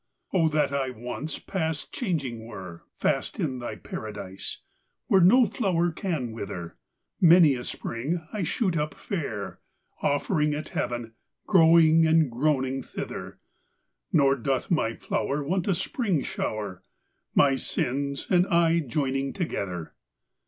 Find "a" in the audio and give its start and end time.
7.53-7.63, 15.67-15.75